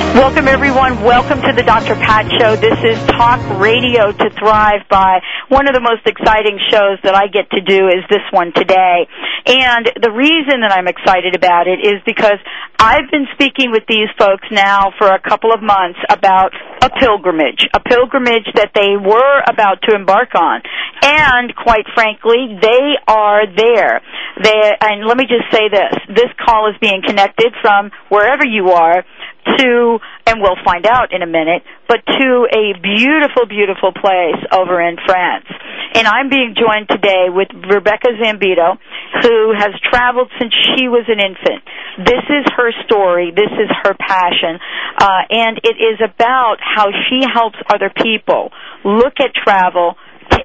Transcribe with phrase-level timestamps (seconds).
[0.00, 1.04] Welcome everyone.
[1.04, 1.94] Welcome to the Dr.
[1.94, 2.56] Pat Show.
[2.56, 7.28] This is Talk Radio to Thrive by one of the most exciting shows that I
[7.28, 9.04] get to do is this one today.
[9.46, 12.40] And the reason that I'm excited about it is because
[12.80, 17.68] I've been speaking with these folks now for a couple of months about a pilgrimage,
[17.76, 20.64] a pilgrimage that they were about to embark on.
[21.02, 24.00] And quite frankly, they are there.
[24.40, 25.92] They, and let me just say this.
[26.08, 29.04] This call is being connected from wherever you are
[29.44, 34.80] to, and we'll find out in a minute, but to a beautiful, beautiful place over
[34.80, 35.46] in France.
[35.94, 38.78] And I'm being joined today with Rebecca Zambito,
[39.22, 41.66] who has traveled since she was an infant.
[41.98, 43.32] This is her story.
[43.34, 44.60] This is her passion.
[44.98, 48.52] Uh, and it is about how she helps other people
[48.84, 49.96] look at travel,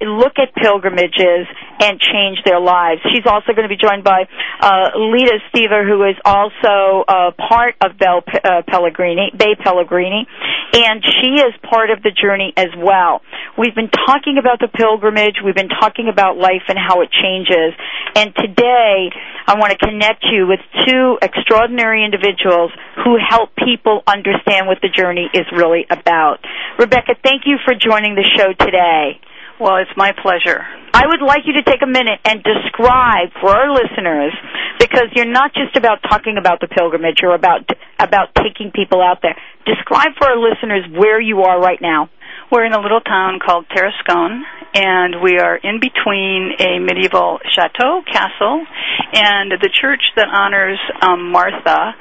[0.02, 1.48] look at pilgrimages
[1.80, 3.02] and change their lives.
[3.12, 4.28] She's also going to be joined by
[4.62, 10.28] uh, Lita Stever, who is also uh, part of Bell uh, Pellegrini, Bei Pellegrini,
[10.74, 13.22] and she is part of the journey as well.
[13.58, 15.36] We've been talking about the pilgrimage.
[15.44, 17.74] We've been talking about life and how it changes.
[18.16, 19.10] And today,
[19.48, 22.72] I want to connect you with two extraordinary individuals
[23.04, 26.40] who help people understand what the journey is really about.
[26.80, 29.20] Rebecca, thank you for joining the show today.
[29.60, 30.68] Well, it's my pleasure.
[30.94, 34.34] I would like you to take a minute and describe for our listeners,
[34.80, 37.64] because you're not just about talking about the pilgrimage you're about
[37.98, 39.36] about taking people out there.
[39.66, 42.10] Describe for our listeners where you are right now.
[42.52, 44.42] We're in a little town called Tarascon,
[44.76, 48.66] and we are in between a medieval chateau castle
[49.14, 51.96] and the church that honors um, Martha,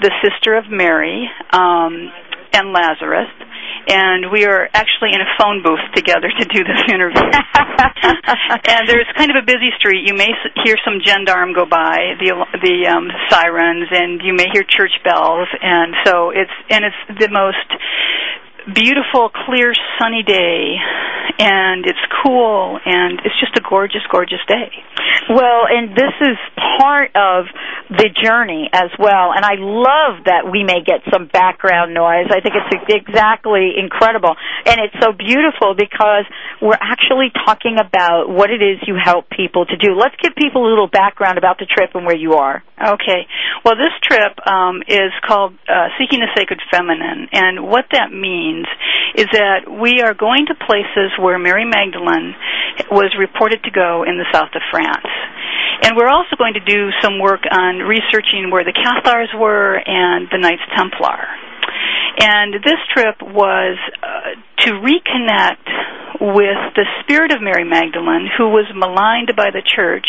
[0.00, 2.12] the sister of Mary, um,
[2.52, 3.28] and Lazarus
[3.88, 7.22] and we are actually in a phone booth together to do this interview.
[8.68, 10.06] and there's kind of a busy street.
[10.06, 10.30] You may
[10.64, 15.48] hear some gendarme go by, the the um, sirens, and you may hear church bells.
[15.62, 17.68] And so it's and it's the most
[18.66, 20.76] beautiful, clear, sunny day,
[21.38, 24.70] and it's cool, and it's just a gorgeous, gorgeous day.
[25.30, 26.36] Well, and this is
[26.78, 27.46] part of
[27.90, 32.30] the journey as well, and I love that we may get some background noise.
[32.30, 34.34] I think it's exactly incredible,
[34.66, 36.26] and it's so beautiful because
[36.60, 39.94] we're actually talking about what it is you help people to do.
[39.98, 42.62] Let's give people a little background about the trip and where you are.
[42.78, 43.26] Okay.
[43.64, 48.51] Well, this trip um, is called uh, Seeking the Sacred Feminine, and what that means
[48.52, 48.66] means
[49.14, 52.34] is that we are going to places where Mary Magdalene
[52.90, 55.08] was reported to go in the south of France.
[55.82, 60.28] And we're also going to do some work on researching where the Cathars were and
[60.30, 61.28] the Knights Templar.
[62.18, 65.66] And this trip was uh, to reconnect
[66.20, 70.06] with the spirit of Mary Magdalene, who was maligned by the church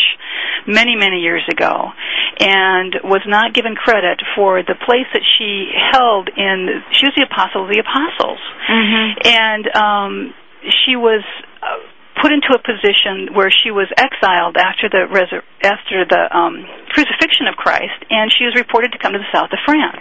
[0.66, 1.90] many, many years ago,
[2.38, 6.82] and was not given credit for the place that she held in.
[6.92, 8.38] She was the apostle of the apostles,
[8.68, 9.06] mm-hmm.
[9.24, 11.24] and um, she was.
[11.62, 11.83] Uh,
[12.24, 17.44] put into a position where she was exiled after the resur- after the um, crucifixion
[17.44, 20.00] of Christ, and she was reported to come to the south of France.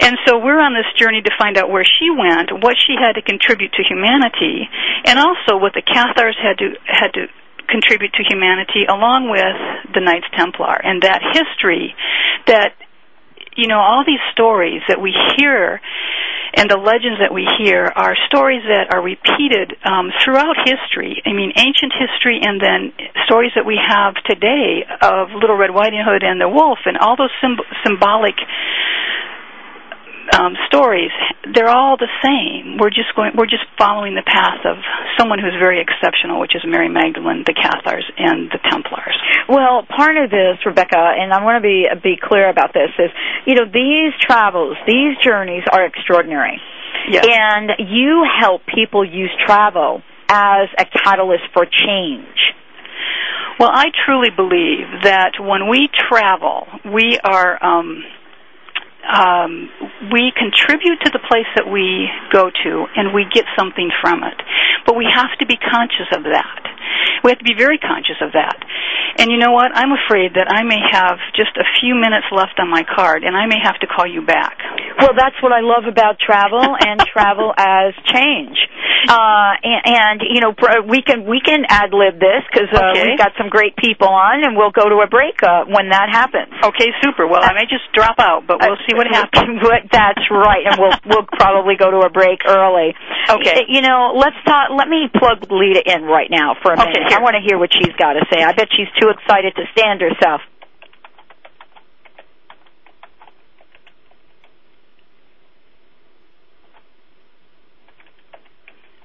[0.00, 3.20] And so we're on this journey to find out where she went, what she had
[3.20, 4.64] to contribute to humanity,
[5.04, 7.28] and also what the Cathars had to had to
[7.68, 11.92] contribute to humanity, along with the Knights Templar, and that history
[12.48, 12.72] that
[13.52, 15.76] you know all these stories that we hear
[16.58, 21.22] and the legends that we hear are stories that are repeated um, throughout history.
[21.22, 22.90] I mean, ancient history, and then
[23.30, 27.14] stories that we have today of Little Red Riding Hood and the wolf, and all
[27.14, 28.34] those symb- symbolic
[30.34, 31.10] um, stories,
[31.54, 32.76] they're all the same.
[32.78, 34.76] We're just going, we're just following the path of
[35.16, 39.16] someone who's very exceptional, which is Mary Magdalene, the Cathars, and the Templars.
[39.48, 43.10] Well, part of this, Rebecca, and I want to be be clear about this, is
[43.46, 46.60] you know these travels, these journeys are extraordinary,
[47.08, 47.24] yes.
[47.24, 52.36] and you help people use travel as a catalyst for change.
[53.58, 57.58] Well, I truly believe that when we travel, we are.
[57.64, 58.04] Um,
[59.06, 59.70] um,
[60.12, 64.40] we contribute to the place that we go to and we get something from it.
[64.86, 66.62] But we have to be conscious of that.
[67.24, 68.56] We have to be very conscious of that.
[69.18, 69.74] And you know what?
[69.74, 73.34] I'm afraid that I may have just a few minutes left on my card and
[73.36, 74.58] I may have to call you back.
[75.00, 78.56] Well, that's what I love about travel and travel as change.
[79.08, 80.52] Uh, and, and you know
[80.86, 83.06] we can we can ad lib this because uh, Okay.
[83.08, 86.08] we've got some great people on, and we'll go to a break uh, when that
[86.10, 86.50] happens.
[86.64, 87.26] Okay, super.
[87.26, 89.62] Well, I may just drop out, but we'll see what happens.
[89.68, 92.94] What- That's right, and we'll we'll probably go to a break early.
[93.30, 93.66] Okay.
[93.68, 94.70] You know, let's talk.
[94.76, 97.07] Let me plug Lita in right now for a Okay, minute.
[97.12, 98.42] I want to hear what she's got to say.
[98.42, 100.40] I bet she's too excited to stand herself.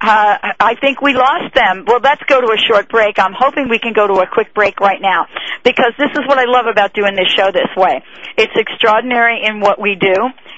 [0.04, 1.84] Uh, I think we lost them.
[1.86, 3.18] Well, let's go to a short break.
[3.18, 5.24] I'm hoping we can go to a quick break right now
[5.64, 8.02] because this is what I love about doing this show this way.
[8.36, 10.12] It's extraordinary in what we do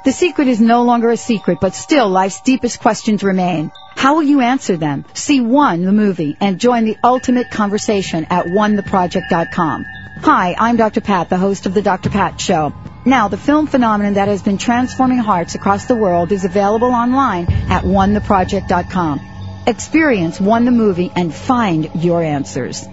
[0.04, 3.72] The secret is no longer a secret, but still life's deepest questions remain.
[3.96, 5.06] How will you answer them?
[5.14, 9.86] See One, the movie, and join the ultimate conversation at onetheproject.com.
[10.24, 11.00] Hi, I'm Dr.
[11.00, 12.10] Pat, the host of the Dr.
[12.10, 12.74] Pat Show.
[13.06, 17.46] Now, the film phenomenon that has been transforming hearts across the world is available online
[17.70, 19.22] at onetheproject.com.
[19.68, 22.86] Experience One the movie and find your answers.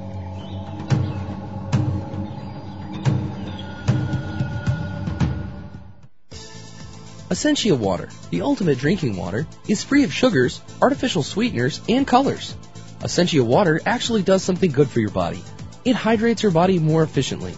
[7.31, 12.57] Essentia Water, the ultimate drinking water, is free of sugars, artificial sweeteners, and colors.
[13.05, 15.41] Essentia Water actually does something good for your body.
[15.85, 17.55] It hydrates your body more efficiently.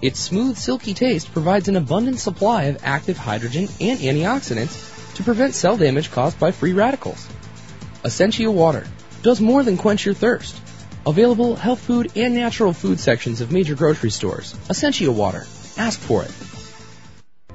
[0.00, 5.54] Its smooth, silky taste provides an abundant supply of active hydrogen and antioxidants to prevent
[5.54, 7.26] cell damage caused by free radicals.
[8.04, 8.86] Essentia Water
[9.22, 10.60] does more than quench your thirst.
[11.04, 14.54] Available health food and natural food sections of major grocery stores.
[14.70, 15.44] Essentia Water.
[15.76, 16.47] Ask for it.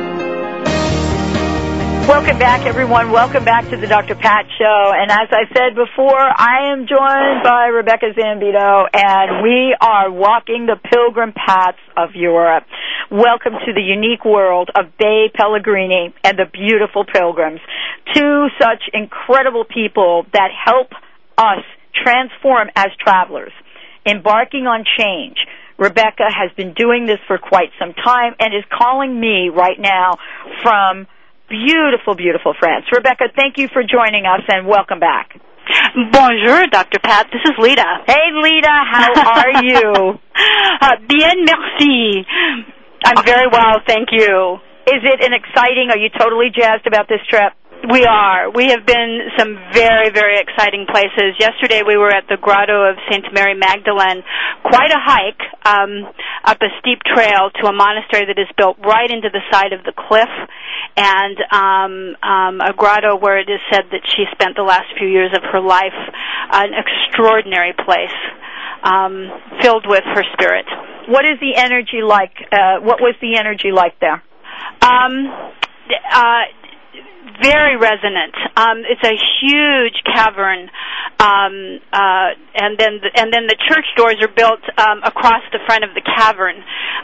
[2.11, 3.13] Welcome back, everyone.
[3.13, 4.15] Welcome back to the Dr.
[4.15, 4.91] Pat Show.
[4.93, 10.67] And as I said before, I am joined by Rebecca Zambito, and we are walking
[10.67, 12.65] the pilgrim paths of Europe.
[13.09, 17.61] Welcome to the unique world of Bei Pellegrini and the beautiful pilgrims.
[18.13, 20.91] Two such incredible people that help
[21.37, 21.63] us
[21.95, 23.53] transform as travelers,
[24.05, 25.37] embarking on change.
[25.79, 30.17] Rebecca has been doing this for quite some time and is calling me right now
[30.61, 31.07] from
[31.51, 32.87] beautiful, beautiful France.
[32.87, 35.35] Rebecca, thank you for joining us and welcome back.
[35.93, 36.99] Bonjour, Dr.
[37.03, 37.27] Pat.
[37.31, 38.07] This is Lita.
[38.07, 40.15] Hey, Lita, how are you?
[40.81, 42.25] uh, bien, merci.
[43.03, 44.57] I'm very well, thank you.
[44.87, 45.91] Is it an exciting?
[45.91, 47.53] Are you totally jazzed about this trip?
[47.89, 48.51] We are.
[48.53, 51.33] We have been some very, very exciting places.
[51.39, 53.25] Yesterday we were at the Grotto of St.
[53.33, 54.21] Mary Magdalene.
[54.61, 56.05] Quite a hike um,
[56.43, 59.83] up a steep trail to a monastery that is built right into the side of
[59.83, 60.29] the cliff,
[60.97, 65.07] and um, um, a grotto where it is said that she spent the last few
[65.07, 65.97] years of her life.
[66.53, 68.17] An extraordinary place,
[68.83, 69.29] um,
[69.61, 70.65] filled with her spirit.
[71.07, 72.33] What is the energy like?
[72.51, 74.21] Uh, what was the energy like there?
[74.81, 75.27] Um,
[76.11, 76.41] uh,
[77.41, 78.35] very resonant.
[78.55, 80.69] Um, it's a huge cavern,
[81.19, 85.59] um, uh, and then the, and then the church doors are built um, across the
[85.65, 86.57] front of the cavern.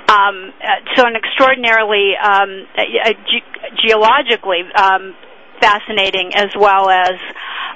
[0.10, 5.16] Um, uh, so an extraordinarily um, uh, ge- geologically um,
[5.60, 7.18] fascinating as well as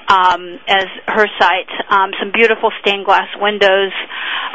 [0.08, 1.70] um, as her site.
[1.90, 3.92] Um, some beautiful stained glass windows,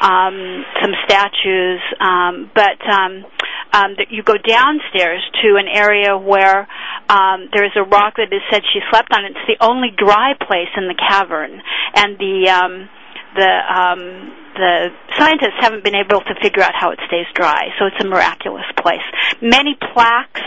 [0.01, 3.25] um, some statues, um, but um,
[3.73, 6.67] um, that you go downstairs to an area where
[7.09, 9.25] um, there is a rock that is said she slept on.
[9.25, 11.61] It's the only dry place in the cavern,
[11.95, 12.89] and the um,
[13.35, 17.69] the um, the scientists haven't been able to figure out how it stays dry.
[17.79, 19.05] So it's a miraculous place.
[19.41, 20.41] Many plaques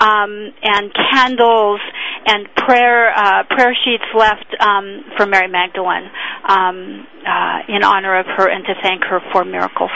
[0.00, 1.80] um, and candles
[2.26, 6.08] and prayer uh, prayer sheets left um, for Mary Magdalene
[6.48, 9.90] um, uh, in honor of her and to thank her for miracles.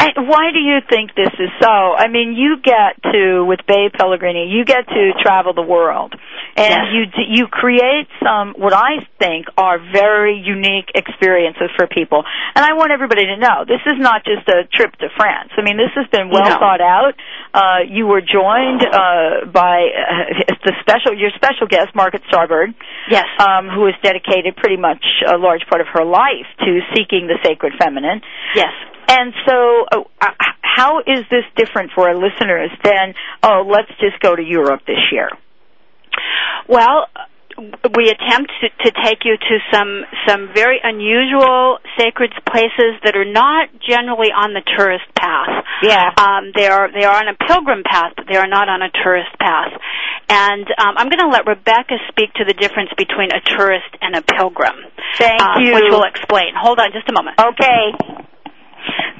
[0.00, 1.68] And why do you think this is so?
[1.68, 6.14] I mean, you get to with Bei Pellegrini, you get to travel the world,
[6.56, 6.86] and Yes.
[6.94, 7.02] you
[7.42, 12.22] you create some what I think are very unique experiences for people.
[12.54, 15.50] And I want everybody to know this is not just a trip to France.
[15.58, 16.58] I mean, this has been well No.
[16.58, 17.14] thought out.
[17.52, 22.72] Uh, you were joined uh, by uh, the special your special guest, Margaret Starbird,
[23.10, 23.26] Yes.
[23.40, 27.38] um, who has dedicated pretty much a large part of her life to seeking the
[27.44, 28.22] sacred feminine.
[28.54, 28.70] Yes.
[29.08, 34.36] And so, uh, how is this different for our listeners than, oh, let's just go
[34.36, 35.30] to Europe this year?
[36.68, 37.08] Well,
[37.58, 43.26] we attempt to, to take you to some some very unusual sacred places that are
[43.26, 45.64] not generally on the tourist path.
[45.82, 46.14] Yeah.
[46.14, 48.90] Um, they are they are on a pilgrim path, but they are not on a
[49.02, 49.74] tourist path.
[50.28, 54.14] And um, I'm going to let Rebecca speak to the difference between a tourist and
[54.14, 54.76] a pilgrim.
[55.16, 55.74] Thank uh, you.
[55.74, 56.54] Which will explain.
[56.54, 57.40] Hold on, just a moment.
[57.40, 58.27] Okay,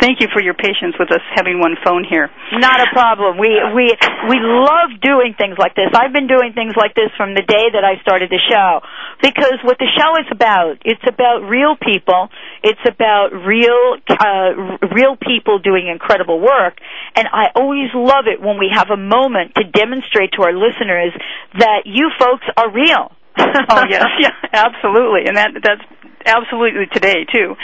[0.00, 2.30] Thank you for your patience with us having one phone here.
[2.54, 3.38] not a problem.
[3.38, 3.90] We we
[4.30, 5.90] we love doing things like this.
[5.94, 8.80] I've been doing things like this from the day that I started the show
[9.22, 12.30] because what the show is about, it's about real people.
[12.62, 16.78] It's about real uh, real people doing incredible work,
[17.16, 21.10] and I always love it when we have a moment to demonstrate to our listeners
[21.58, 23.10] that you folks are real.
[23.38, 25.82] oh yes, yeah, absolutely, and that that's
[26.26, 27.54] absolutely today too.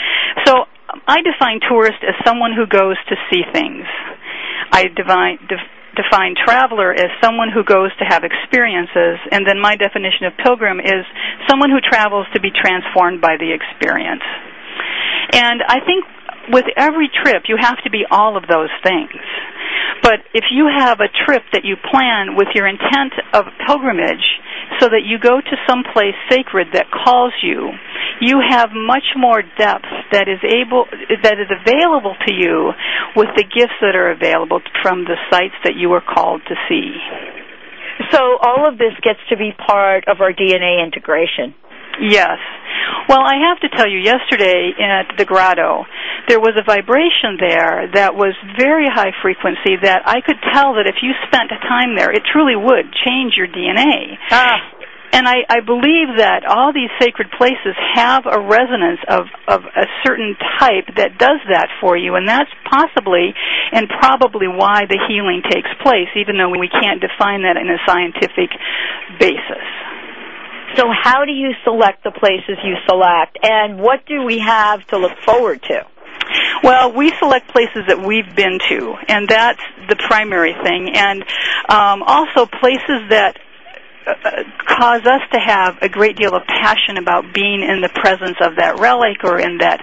[0.45, 0.65] So
[1.07, 3.85] I define tourist as someone who goes to see things.
[4.71, 5.61] I def,
[5.95, 10.79] define traveler as someone who goes to have experiences, and then my definition of pilgrim
[10.79, 11.03] is
[11.49, 14.23] someone who travels to be transformed by the experience.
[15.33, 16.05] And I think
[16.51, 19.17] with every trip, you have to be all of those things.
[20.01, 24.23] But if you have a trip that you plan with your intent of pilgrimage,
[24.79, 27.71] so that you go to some place sacred that calls you,
[28.21, 30.85] you have much more depth that is able
[31.23, 32.71] that is available to you
[33.15, 36.95] with the gifts that are available from the sites that you are called to see.
[38.11, 41.55] So all of this gets to be part of our DNA integration.
[42.01, 42.37] Yes.
[43.07, 45.85] Well, I have to tell you, yesterday at the grotto,
[46.27, 50.87] there was a vibration there that was very high frequency that I could tell that
[50.89, 54.17] if you spent time there, it truly would change your DNA.
[54.31, 54.57] Ah.
[55.13, 59.85] and I, I believe that all these sacred places have a resonance of, of a
[60.05, 63.33] certain type that does that for you, and that's possibly
[63.71, 67.79] and probably why the healing takes place, even though we can't define that in a
[67.85, 68.49] scientific
[69.19, 69.65] basis.
[70.75, 74.97] So how do you select the places you select, and what do we have to
[74.97, 75.85] look forward to?
[76.63, 80.91] Well, we select places that we've been to, and that's the primary thing.
[80.95, 81.23] And
[81.69, 83.37] um, also places that
[84.05, 88.57] cause us to have a great deal of passion about being in the presence of
[88.57, 89.81] that relic or in that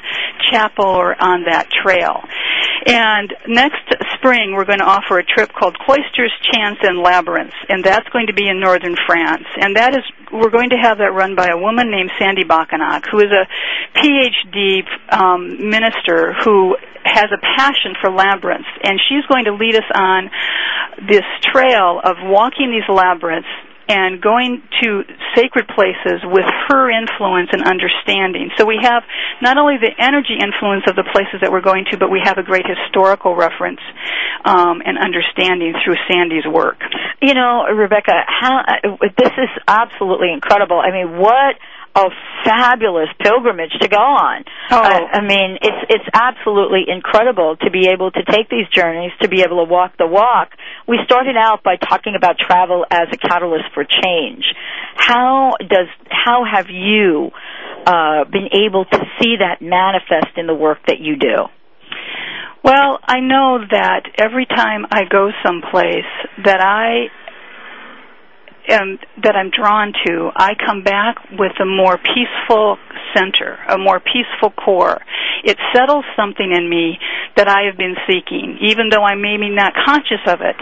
[0.51, 2.23] chapel or on that trail.
[2.87, 3.83] And next
[4.15, 8.27] spring, we're going to offer a trip called Cloisters, Chants, and Labyrinths, and that's going
[8.27, 9.47] to be in northern France.
[9.57, 10.03] And that is,
[10.33, 13.47] we're going to have that run by a woman named Sandy Bacanak, who is a
[13.99, 19.91] PhD um, minister who has a passion for labyrinths, and she's going to lead us
[19.95, 20.31] on
[21.09, 23.49] this trail of walking these labyrinths
[23.89, 25.03] and going to
[25.35, 28.51] sacred places with her influence and understanding.
[28.59, 29.03] So we have
[29.41, 32.39] not only the energy influence of the places that we're going to, but we have
[32.39, 33.81] a great historical reference
[34.45, 36.79] um, and understanding through Sandy's work.
[37.21, 40.81] You know, Rebecca, how, uh, this is absolutely incredible.
[40.81, 41.57] I mean, what
[41.95, 42.09] a
[42.45, 44.45] fabulous pilgrimage to go on.
[44.71, 44.81] Oh.
[44.81, 49.29] I, I mean, it's it's absolutely incredible to be able to take these journeys, to
[49.29, 50.51] be able to walk the walk.
[50.89, 54.45] We started out by talking about travel as a catalyst for change.
[54.97, 57.31] How does how have you
[57.87, 61.49] uh, been able to see that manifest in the work that you do?
[62.65, 66.07] Well, I know that every time I go someplace
[66.45, 67.11] that I
[68.69, 72.79] am that I'm drawn to, I come back with a more peaceful
[73.15, 75.01] center, a more peaceful core.
[75.45, 76.99] It settles something in me
[77.37, 80.57] that I have been seeking, even though I may be not conscious of it.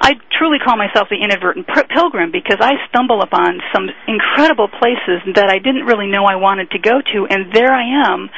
[0.00, 5.48] I truly call myself the inadvertent pilgrim because I stumble upon some incredible places that
[5.48, 8.28] I didn't really know I wanted to go to, and there I am,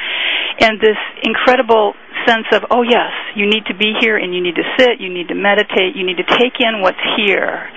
[0.59, 1.93] and this incredible
[2.27, 5.07] sense of, oh yes, you need to be here and you need to sit, you
[5.07, 7.69] need to meditate, you need to take in what's here,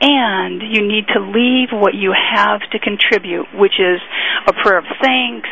[0.00, 4.00] and you need to leave what you have to contribute, which is
[4.46, 5.48] a prayer of thanks,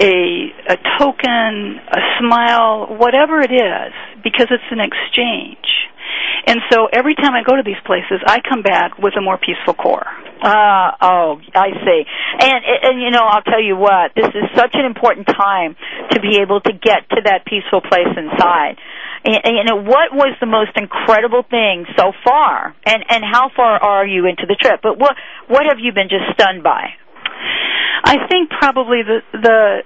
[0.00, 5.64] a, a token, a smile, whatever it is, because it's an exchange.
[6.46, 9.38] And so every time I go to these places, I come back with a more
[9.38, 10.06] peaceful core.
[10.44, 12.00] Uh, oh, I see.
[12.40, 15.74] And, and you know, I'll tell you what, this is such an important time
[16.12, 18.76] to be able to get to that peaceful place inside.
[19.24, 22.76] And, and you know, what was the most incredible thing so far?
[22.84, 24.80] And and how far are you into the trip?
[24.82, 25.16] But what
[25.48, 26.92] what have you been just stunned by?
[28.04, 29.80] I think probably the the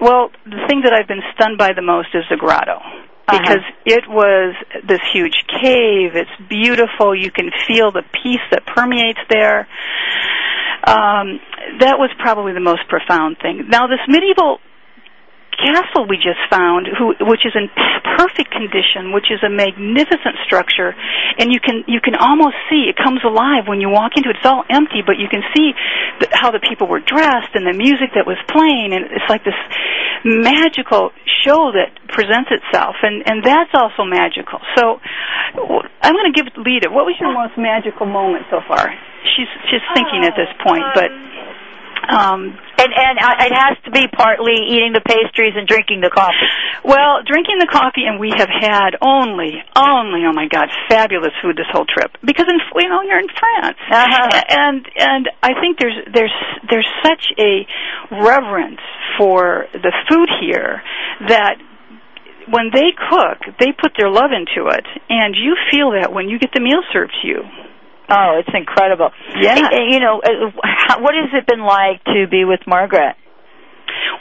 [0.00, 2.82] well, the thing that I've been stunned by the most is the grotto
[3.26, 3.96] because uh-huh.
[3.98, 4.54] it was
[4.86, 6.14] this huge cave.
[6.14, 7.14] It's beautiful.
[7.14, 9.66] You can feel the peace that permeates there.
[10.86, 11.40] Um,
[11.80, 13.68] that was probably the most profound thing.
[13.68, 14.58] Now, this medieval
[15.56, 17.70] castle we just found, who, which is in
[18.16, 20.94] perfect condition, which is a magnificent structure,
[21.38, 24.36] and you can you can almost see it comes alive when you walk into it.
[24.38, 25.72] It's all empty, but you can see
[26.20, 29.44] the, how the people were dressed and the music that was playing, and it's like
[29.44, 29.58] this
[30.24, 31.10] magical
[31.44, 34.60] show that presents itself, and and that's also magical.
[34.76, 35.00] So
[36.00, 36.90] I'm going to give Lita.
[36.90, 38.90] What was your most magical moment so far?
[39.36, 41.10] She's she's thinking at this oh, point, but.
[41.10, 41.53] Um,
[42.08, 46.48] Um, and and it has to be partly eating the pastries and drinking the coffee.
[46.84, 51.56] Well, drinking the coffee, and we have had only, only, oh my God, fabulous food
[51.56, 52.12] this whole trip.
[52.24, 54.42] Because in, you know, you're in France, uh-huh.
[54.48, 56.36] and and I think there's there's
[56.68, 57.66] there's such a
[58.10, 58.82] reverence
[59.18, 60.82] for the food here
[61.28, 61.56] that
[62.48, 66.38] when they cook, they put their love into it, and you feel that when you
[66.38, 67.40] get the meal served to you.
[68.10, 69.10] Oh, it's incredible.
[69.40, 69.56] Yeah.
[69.88, 73.16] You know, uh, what has it been like to be with Margaret?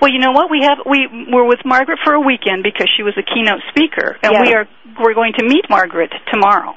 [0.01, 0.51] Well, you know what?
[0.51, 4.17] We have we were with Margaret for a weekend because she was a keynote speaker,
[4.21, 4.41] and yeah.
[4.41, 4.65] we are
[4.99, 6.75] we're going to meet Margaret tomorrow.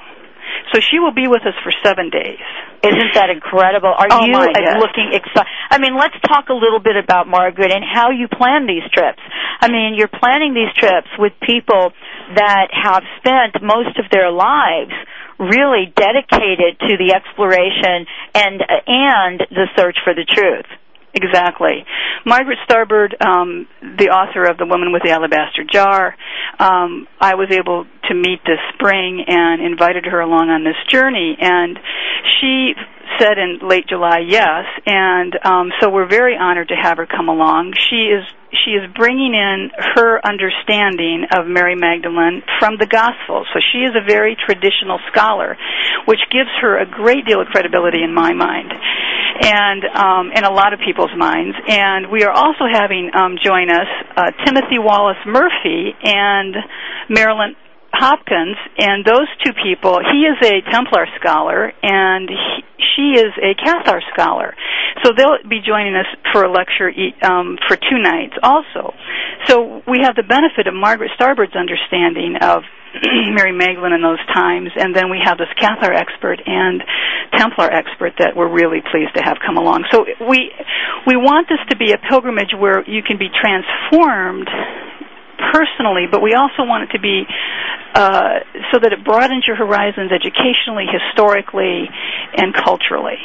[0.72, 2.42] So she will be with us for seven days.
[2.82, 3.90] Isn't that incredible?
[3.90, 4.78] Are oh you yes.
[4.78, 5.50] looking excited?
[5.70, 9.22] I mean, let's talk a little bit about Margaret and how you plan these trips.
[9.60, 11.92] I mean, you're planning these trips with people
[12.34, 14.92] that have spent most of their lives
[15.38, 20.66] really dedicated to the exploration and and the search for the truth.
[21.16, 21.84] Exactly.
[22.26, 26.14] Margaret Starbird, um, the author of The Woman with the Alabaster Jar,
[26.58, 31.36] um, I was able to meet this spring and invited her along on this journey.
[31.40, 31.78] And
[32.36, 32.74] she
[33.18, 37.28] said in late July, yes, and um, so we're very honored to have her come
[37.28, 37.74] along.
[37.90, 38.24] She is
[38.64, 43.46] she is bringing in her understanding of Mary Magdalene from the Gospels.
[43.52, 45.56] So she is a very traditional scholar,
[46.06, 48.72] which gives her a great deal of credibility in my mind,
[49.42, 51.56] and um, in a lot of people's minds.
[51.68, 56.54] And we are also having um, join us uh, Timothy Wallace Murphy and
[57.10, 57.56] Marilyn
[57.96, 63.56] Hopkins, and those two people, he is a Templar scholar, and he, she is a
[63.56, 64.54] Cathar scholar.
[65.04, 68.94] So they'll be joining us for a lecture um, for two nights also.
[69.46, 72.64] So we have the benefit of Margaret Starbird's understanding of
[73.36, 76.82] Mary Magdalene in those times, and then we have this Cathar expert and
[77.36, 79.84] Templar expert that we're really pleased to have come along.
[79.90, 80.52] So we
[81.06, 84.48] we want this to be a pilgrimage where you can be transformed
[85.52, 87.24] personally, but we also want it to be
[87.94, 91.88] uh, so that it broadens your horizons educationally, historically,
[92.36, 93.16] and culturally.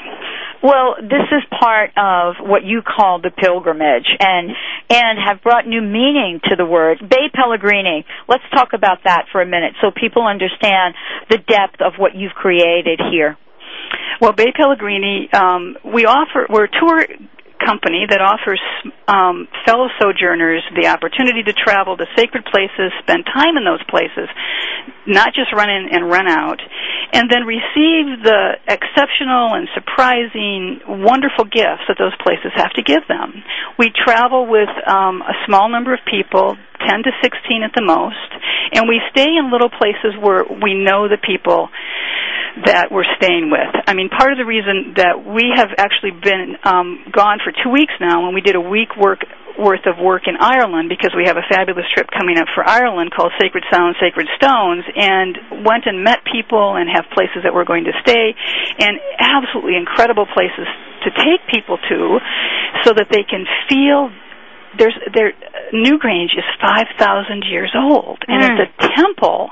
[0.64, 4.52] Well, this is part of what you call the pilgrimage and
[4.90, 7.00] and have brought new meaning to the word.
[7.02, 10.94] Bei Pellegrini, let's talk about that for a minute so people understand
[11.30, 13.38] the depth of what you've created here.
[14.22, 17.06] Well, Bei Pellegrini, um, we offer, we're a tour
[17.66, 18.62] company that offers
[19.08, 24.28] um, fellow sojourners the opportunity to travel to sacred places, spend time in those places,
[25.06, 26.60] not just run in and run out,
[27.14, 33.06] and then receive the exceptional and surprising, wonderful gifts that those places have to give
[33.08, 33.44] them.
[33.78, 38.30] We travel with um, a small number of people, 10 to 16 at the most,
[38.74, 41.70] and we stay in little places where we know the people
[42.66, 43.72] that we're staying with.
[43.88, 47.72] I mean, part of the reason that we have actually been um, gone for two
[47.72, 49.24] weeks now, and we did a week work
[49.60, 53.12] worth of work in Ireland because we have a fabulous trip coming up for Ireland
[53.12, 57.68] called Sacred Sound, Sacred Stones, and went and met people and have places that we're
[57.68, 58.36] going to stay,
[58.80, 60.68] and absolutely incredible places
[61.04, 62.20] to take people to,
[62.84, 64.10] so that they can feel
[64.78, 65.34] there's there
[65.74, 68.60] Newgrange is five thousand years old, and mm.
[68.60, 69.52] it's a temple,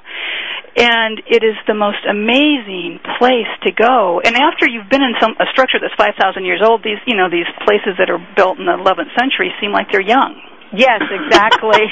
[0.77, 4.21] and it is the most amazing place to go.
[4.23, 7.15] And after you've been in some a structure that's five thousand years old, these you
[7.15, 10.39] know these places that are built in the 11th century seem like they're young.
[10.71, 11.81] Yes, exactly.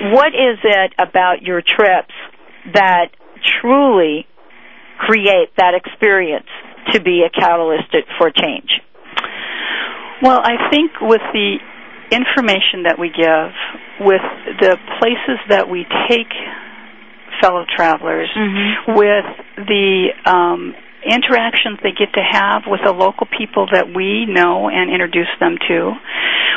[0.00, 2.14] what is it about your trips
[2.72, 3.10] that
[3.60, 4.26] truly
[4.98, 6.46] create that experience
[6.92, 8.70] to be a catalyst for change?
[10.22, 11.58] Well, I think with the
[12.10, 13.52] information that we give,
[14.00, 14.24] with
[14.60, 16.32] the places that we take
[17.40, 18.96] fellow travelers, mm-hmm.
[18.98, 20.74] with the um,
[21.06, 25.56] interactions they get to have with the local people that we know and introduce them
[25.68, 25.94] to,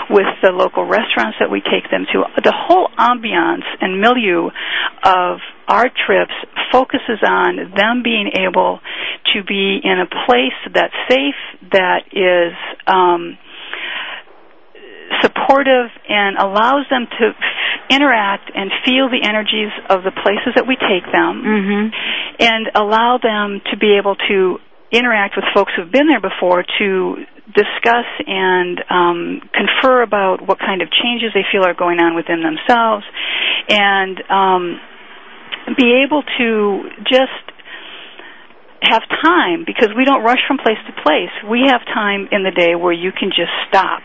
[0.09, 2.25] with the local restaurants that we take them to.
[2.41, 4.49] The whole ambiance and milieu
[5.05, 6.33] of our trips
[6.71, 8.79] focuses on them being able
[9.33, 11.39] to be in a place that's safe,
[11.71, 12.53] that is
[12.87, 13.37] um,
[15.21, 17.33] supportive, and allows them to
[17.89, 21.83] interact and feel the energies of the places that we take them mm-hmm.
[22.39, 24.57] and allow them to be able to
[24.91, 27.15] interact with folks who've been there before to
[27.51, 32.43] discuss and um, confer about what kind of changes they feel are going on within
[32.43, 33.03] themselves
[33.67, 34.79] and um,
[35.75, 37.43] be able to just
[38.81, 41.31] have time because we don't rush from place to place.
[41.49, 44.01] We have time in the day where you can just stop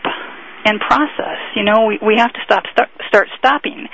[0.67, 1.39] and process.
[1.55, 3.87] You know, we we have to stop start, start stopping,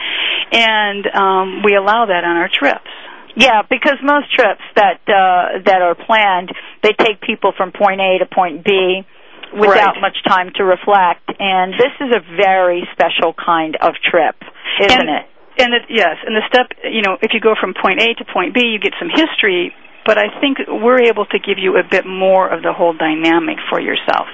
[0.51, 2.89] and um, we allow that on our trips.
[3.35, 6.49] Yeah, because most trips that uh, that are planned,
[6.81, 9.05] they take people from point A to point B
[9.53, 10.01] without right.
[10.01, 14.35] much time to reflect, and this is a very special kind of trip,
[14.81, 15.25] isn't and, it?
[15.61, 18.25] And it, yes, and the step, you know, if you go from point A to
[18.25, 19.69] point B, you get some history,
[20.05, 23.57] but I think we're able to give you a bit more of the whole dynamic
[23.69, 24.27] for yourself.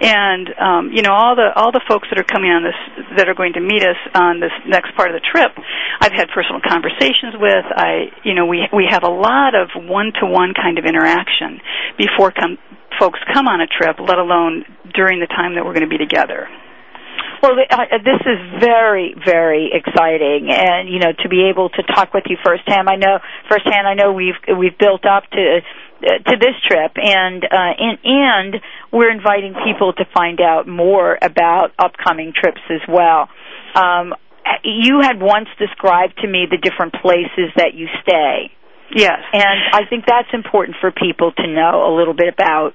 [0.00, 2.78] and um, you know all the all the folks that are coming on this
[3.16, 5.52] that are going to meet us on this next part of the trip,
[6.00, 7.64] I've had personal conversations with.
[7.76, 11.60] I you know we we have a lot of one to one kind of interaction
[11.96, 12.58] before come
[12.98, 15.98] folks come on a trip, let alone during the time that we're going to be
[15.98, 16.48] together.
[17.44, 22.14] Well, uh, this is very, very exciting, and you know, to be able to talk
[22.14, 22.88] with you firsthand.
[22.88, 23.18] I know
[23.50, 23.86] firsthand.
[23.86, 28.54] I know we've we've built up to uh, to this trip, and uh, and and
[28.90, 33.28] we're inviting people to find out more about upcoming trips as well.
[33.74, 34.14] Um,
[34.64, 38.56] you had once described to me the different places that you stay.
[38.96, 42.72] Yes, and I think that's important for people to know a little bit about.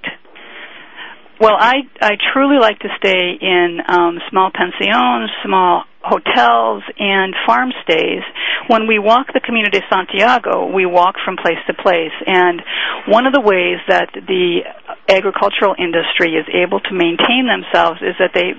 [1.39, 7.71] Well, I I truly like to stay in um, small pensions, small hotels and farm
[7.83, 8.23] stays.
[8.67, 12.15] When we walk the Camino de Santiago, we walk from place to place.
[12.25, 12.61] And
[13.07, 14.63] one of the ways that the
[15.09, 18.55] agricultural industry is able to maintain themselves is that they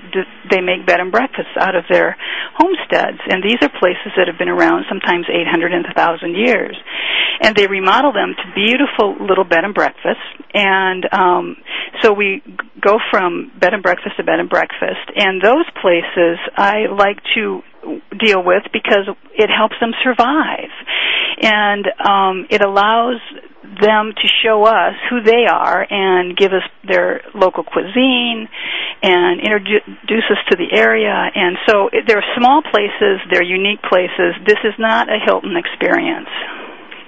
[0.50, 2.16] they make bed and breakfasts out of their
[2.59, 3.22] homesteads.
[3.31, 6.76] And these are places that have been around sometimes 800 and 1,000 years.
[7.40, 10.26] And they remodel them to beautiful little bed and breakfasts.
[10.53, 11.57] And um,
[12.03, 12.42] so we
[12.81, 15.09] go from bed and breakfast to bed and breakfast.
[15.16, 17.62] And those places I like to
[18.18, 20.70] deal with because it helps them survive.
[21.40, 23.20] And um, it allows
[23.80, 28.48] them to show us who they are and give us their local cuisine
[29.02, 31.14] and introduce us to the area.
[31.34, 34.36] And so they're small places, they're unique places.
[34.46, 36.28] This is not a Hilton experience.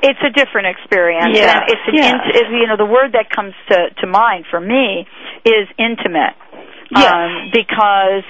[0.02, 1.37] It's a different experience.
[1.37, 1.61] Yeah.
[1.61, 5.06] And it's an int- you know the word that comes to to mind for me
[5.44, 6.35] is intimate
[6.94, 7.12] Yes.
[7.12, 8.24] um, because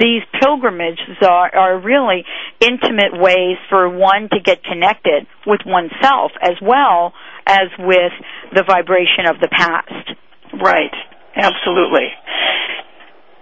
[0.00, 2.24] these pilgrimages are, are really
[2.60, 7.12] intimate ways for one to get connected with oneself as well
[7.46, 8.12] as with
[8.54, 10.10] the vibration of the past.
[10.52, 10.92] Right.
[11.36, 12.08] Absolutely.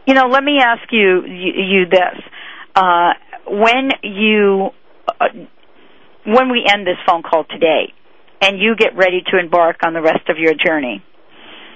[0.07, 2.23] You know, let me ask you you, you this:
[2.75, 3.13] uh,
[3.49, 4.71] when you
[5.09, 5.27] uh,
[6.27, 7.93] when we end this phone call today,
[8.41, 11.03] and you get ready to embark on the rest of your journey,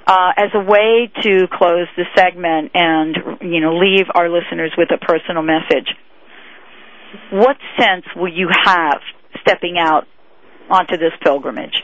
[0.06, 4.90] uh, as a way to close the segment and you know leave our listeners with
[4.92, 5.88] a personal message,
[7.30, 9.00] what sense will you have
[9.40, 10.06] stepping out
[10.68, 11.82] onto this pilgrimage?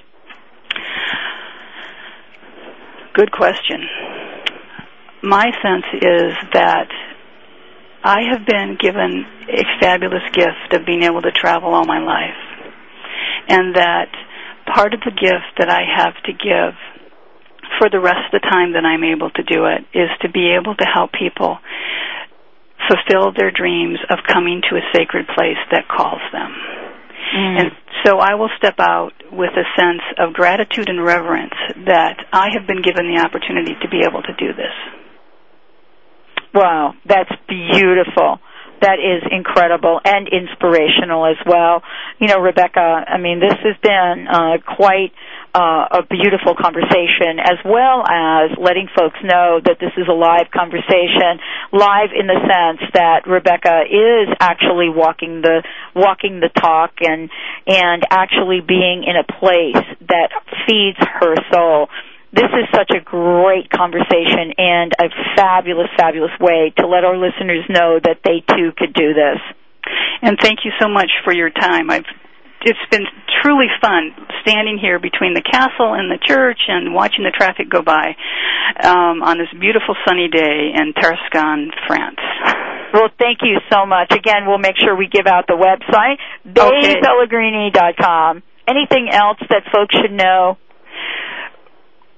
[3.15, 3.81] Good question.
[5.23, 6.89] My sense is that
[8.05, 12.37] I have been given a fabulous gift of being able to travel all my life.
[13.49, 14.11] And that
[14.73, 16.75] part of the gift that I have to give
[17.79, 20.55] for the rest of the time that I'm able to do it is to be
[20.55, 21.59] able to help people
[22.89, 26.51] fulfill their dreams of coming to a sacred place that calls them.
[27.35, 27.61] Mm.
[27.61, 27.71] And
[28.05, 31.55] so I will step out with a sense of gratitude and reverence
[31.87, 34.75] that I have been given the opportunity to be able to do this.
[36.55, 38.39] Wow, that's beautiful.
[38.81, 41.83] That is incredible and inspirational as well.
[42.21, 45.13] You know, Rebecca, I mean, this has been uh, quite
[45.57, 50.53] uh, a beautiful conversation, as well as letting folks know that this is a live
[50.53, 51.41] conversation,
[51.73, 55.65] live in the sense that Rebecca is actually walking the
[55.95, 57.31] walking the talk and
[57.67, 59.81] and actually being in a place
[60.13, 60.29] that
[60.69, 61.89] feeds her soul
[62.33, 67.65] this is such a great conversation and a fabulous, fabulous way to let our listeners
[67.71, 69.41] know that they too could do this.
[70.21, 71.89] And thank you so much for your time.
[71.89, 72.05] I've
[72.67, 73.07] it's been
[73.43, 74.11] truly fun
[74.43, 78.17] standing here between the castle and the church and watching the traffic go by
[78.83, 82.19] um, on this beautiful sunny day in Tarascon, France.
[82.93, 84.11] Well, thank you so much.
[84.13, 87.01] Again, we'll make sure we give out the website, Okay.
[87.01, 88.43] beipellegrini.com.
[88.69, 90.59] Anything else that folks should know?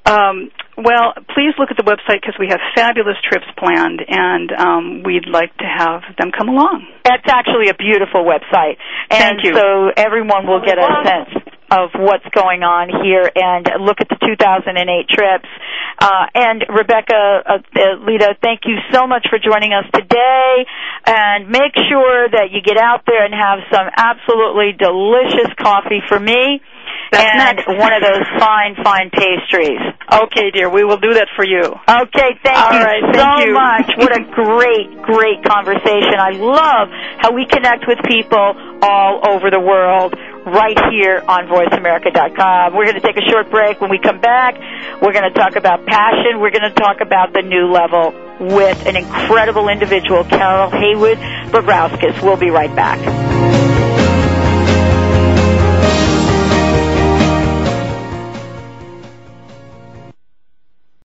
[0.06, 5.02] Um, well, please look at the website because we have fabulous trips planned, and um,
[5.02, 6.86] we'd like to have them come along.
[7.04, 8.78] That's actually a beautiful website.
[9.10, 9.54] And Thank you.
[9.58, 11.34] so everyone will get a sense
[11.70, 14.72] of what's going on here and look at the 2008
[15.10, 15.50] trips.
[15.98, 20.64] Uh, and Rebecca, uh, uh, Lita, thank you so much for joining us today.
[21.04, 26.18] And make sure that you get out there and have some absolutely delicious coffee for
[26.18, 26.62] me.
[27.10, 27.66] That's and next.
[27.68, 29.80] one of those fine, fine pastries.
[30.28, 31.64] Okay, dear, we will do that for you.
[31.64, 33.52] Okay, thank All you right, so thank you.
[33.56, 33.88] much.
[33.96, 36.16] What a great, great conversation.
[36.20, 36.88] I love
[37.20, 40.14] how we connect with people all over the world
[40.46, 42.74] right here on voiceamerica.com.
[42.74, 43.80] We're going to take a short break.
[43.80, 44.54] When we come back,
[45.02, 46.40] we're going to talk about passion.
[46.40, 51.18] We're going to talk about the new level with an incredible individual, Carol Haywood
[51.52, 52.22] Bobrowskis.
[52.22, 52.98] We'll be right back.